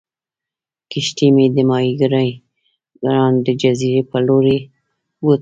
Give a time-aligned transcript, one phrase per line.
[0.91, 4.57] کښتۍ مې د ماهیګیرانو د جزیرې په لورې
[5.23, 5.39] بوتله.